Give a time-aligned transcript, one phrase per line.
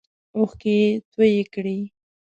[0.37, 1.77] اوښکې یې تویی کړې.